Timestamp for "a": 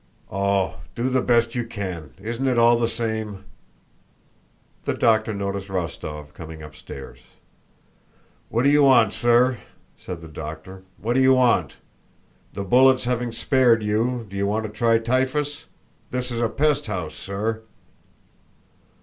16.39-16.49